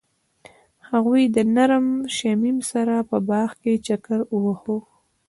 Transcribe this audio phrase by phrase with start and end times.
[0.89, 4.77] هغوی د نرم شمیم سره په باغ کې چکر وواهه.